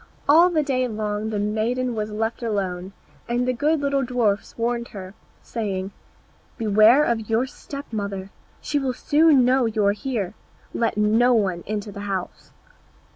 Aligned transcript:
All 0.27 0.49
the 0.49 0.63
day 0.63 0.87
long 0.87 1.29
the 1.29 1.37
maiden 1.37 1.93
was 1.93 2.09
left 2.09 2.41
alone, 2.41 2.91
and 3.29 3.47
the 3.47 3.53
good 3.53 3.81
little 3.81 4.01
dwarfs 4.01 4.57
warned 4.57 4.87
her, 4.87 5.13
saying, 5.43 5.91
"Beware 6.57 7.03
of 7.03 7.29
your 7.29 7.45
step 7.45 7.85
mother, 7.93 8.31
she 8.61 8.79
will 8.79 8.93
soon 8.95 9.45
know 9.45 9.67
you 9.67 9.85
are 9.85 9.91
here. 9.91 10.33
Let 10.73 10.97
no 10.97 11.35
one 11.35 11.61
into 11.67 11.91
the 11.91 11.99
house." 12.09 12.49